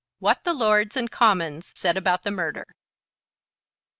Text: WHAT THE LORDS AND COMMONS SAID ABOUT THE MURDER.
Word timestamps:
WHAT 0.17 0.43
THE 0.45 0.53
LORDS 0.55 0.97
AND 0.97 1.11
COMMONS 1.11 1.73
SAID 1.75 1.95
ABOUT 1.95 2.23
THE 2.23 2.31
MURDER. 2.31 2.65